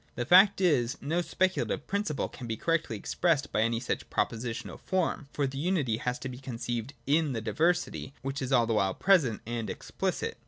The 0.15 0.25
fact 0.25 0.61
is, 0.61 0.97
no 0.99 1.21
speculative 1.21 1.85
prin 1.85 2.03
ciple 2.05 2.31
can 2.33 2.47
be 2.47 2.57
correctly 2.57 2.97
expressed 2.97 3.51
by 3.51 3.61
any 3.61 3.79
such 3.79 4.09
proposi 4.09 4.49
tional 4.49 4.79
form, 4.79 5.27
for 5.31 5.45
the 5.45 5.59
unity 5.59 5.97
has 5.97 6.17
to 6.25 6.27
be 6.27 6.39
conceived 6.39 6.93
in 7.05 7.33
the 7.33 7.39
diversity, 7.39 8.15
which 8.23 8.41
is 8.41 8.51
all 8.51 8.65
the 8.65 8.73
while 8.73 8.95
present 8.95 9.41
and 9.45 9.69
explicit. 9.69 10.39